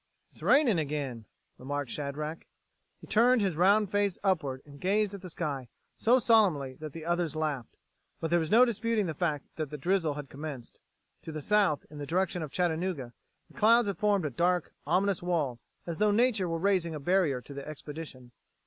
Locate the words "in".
11.91-11.99